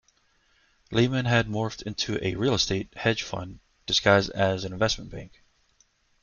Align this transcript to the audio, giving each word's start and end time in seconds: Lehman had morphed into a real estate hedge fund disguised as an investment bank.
Lehman 0.89 1.25
had 1.27 1.45
morphed 1.47 1.83
into 1.83 2.17
a 2.25 2.33
real 2.33 2.55
estate 2.55 2.91
hedge 2.95 3.21
fund 3.21 3.59
disguised 3.85 4.31
as 4.31 4.63
an 4.65 4.73
investment 4.73 5.11
bank. 5.11 5.43